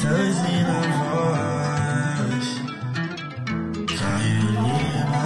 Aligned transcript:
Tadinho 0.00 0.66
na 0.68 0.80
voz. 1.10 2.46
Caio 3.98 4.50
Lima. 4.62 5.24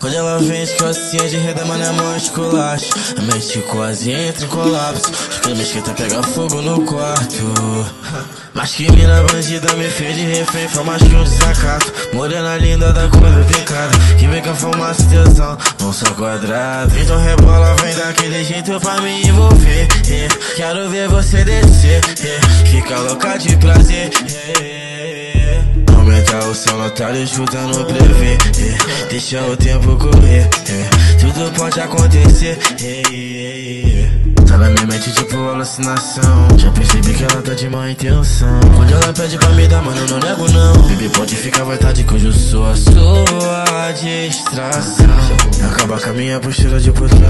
Quando 0.00 0.14
ela 0.14 0.38
vem 0.38 0.64
de 0.64 0.72
calcinha 0.74 1.28
de 1.28 1.36
reda, 1.36 1.64
mano, 1.64 1.82
é 1.82 1.92
mão 1.92 2.16
esculacho 2.16 2.90
Mexe 3.22 3.60
quase 3.62 4.10
entra 4.12 4.44
em 4.44 4.48
colapso 4.48 5.10
Que 5.42 5.54
me 5.54 5.62
esquenta, 5.62 5.92
pega 5.94 6.22
fogo 6.22 6.60
no 6.62 6.84
quarto 6.84 7.44
Mas 8.54 8.72
que 8.72 8.90
mina 8.92 9.22
bandida 9.24 9.72
me 9.74 9.88
fez 9.88 10.14
de 10.14 10.22
refém 10.22 10.68
Foi 10.68 10.84
mais 10.84 11.02
que 11.02 11.14
um 11.14 11.24
desacato 11.24 11.92
Morena 12.12 12.56
linda 12.56 12.92
da 12.92 13.08
cor 13.08 13.20
do 13.20 13.44
pecado 13.52 13.98
Que 14.18 14.26
vem 14.28 14.42
com 14.42 14.50
a 14.50 14.54
fumaça 14.54 15.02
e 15.02 15.06
tesão 15.06 15.58
Não 15.80 15.92
sou 15.92 16.14
quadrado 16.14 16.96
Então 16.98 17.18
rebola, 17.18 17.74
vem 17.82 17.94
daquele 17.96 18.44
jeito 18.44 18.78
pra 18.80 19.00
me 19.00 19.22
envolver 19.26 19.88
yeah. 20.06 20.34
Quero 20.56 20.88
ver 20.88 21.08
você 21.08 21.44
descer. 21.44 22.00
Fica 22.86 23.00
louca 23.00 23.36
de 23.36 23.56
prazer. 23.56 24.10
Aumenta 25.92 26.38
o 26.46 26.54
som 26.54 26.76
no 26.76 26.88
talho, 26.90 27.20
escutando 27.20 27.80
o 27.80 27.84
prevê 27.84 28.38
yeah. 28.56 28.84
Deixa 29.10 29.42
o 29.42 29.56
tempo 29.56 29.96
correr. 29.96 30.48
Tudo 31.18 31.50
pode 31.56 31.80
acontecer 31.80 32.56
Tá 34.46 34.56
na 34.56 34.70
minha 34.70 34.86
mente 34.86 35.12
tipo 35.14 35.36
alucinação 35.36 36.48
Já 36.56 36.70
percebi 36.70 37.12
que 37.12 37.24
ela 37.24 37.42
tá 37.42 37.54
de 37.54 37.68
má 37.68 37.90
intenção 37.90 38.60
Quando 38.76 38.92
ela 38.92 39.12
pede 39.12 39.36
pra 39.36 39.48
me 39.48 39.66
dar, 39.66 39.82
mano, 39.82 40.06
não 40.08 40.20
nego 40.20 40.48
não 40.52 40.72
Baby, 40.82 41.08
pode 41.08 41.34
ficar 41.34 41.62
à 41.62 41.64
vontade 41.64 42.04
que 42.04 42.14
hoje 42.14 42.26
eu 42.26 42.32
sou 42.32 42.70
a 42.70 42.76
sua 42.76 43.65
distração 43.92 45.06
Acaba 45.70 45.98
com 46.00 46.10
a 46.10 46.12
minha 46.12 46.40
postura 46.40 46.80
de 46.80 46.90
putrão 46.92 47.20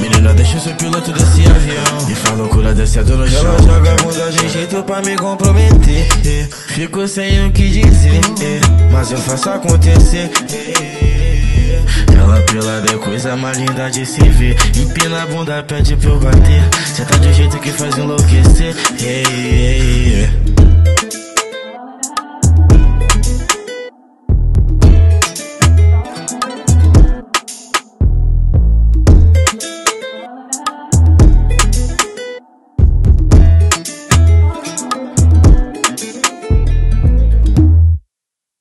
Menina, 0.00 0.32
deixa 0.34 0.56
eu 0.56 0.60
ser 0.60 0.74
piloto 0.76 1.12
desse 1.12 1.46
avião 1.46 2.10
E 2.10 2.14
fala 2.14 2.36
loucura 2.36 2.74
descendo 2.74 3.16
no 3.16 3.28
chão 3.28 3.40
Ela 3.40 3.62
joga 3.62 3.92
a 3.92 3.96
bunda 3.96 4.30
de 4.30 4.48
jeito 4.48 4.82
pra 4.82 5.02
me 5.02 5.16
comprometer. 5.16 6.08
Fico 6.68 7.06
sem 7.08 7.46
o 7.46 7.52
que 7.52 7.68
dizer. 7.68 8.20
Mas 8.92 9.10
eu 9.10 9.18
faço 9.18 9.50
acontecer. 9.50 10.30
Ela 12.12 12.40
pelada 12.42 12.92
é 12.92 12.98
coisa 12.98 13.36
mais 13.36 13.58
linda 13.58 13.90
de 13.90 14.04
se 14.04 14.20
ver 14.20 14.56
Empina 14.76 15.22
a 15.22 15.26
bunda, 15.26 15.62
pede 15.62 15.96
pra 15.96 16.10
eu 16.10 16.18
bater 16.18 16.62
Cê 16.94 17.04
tá 17.04 17.16
de 17.16 17.28
um 17.28 17.32
jeito 17.32 17.58
que 17.58 17.70
faz 17.70 17.96
enlouquecer 17.96 18.76
eh, 19.00 19.22
eh. 19.26 19.67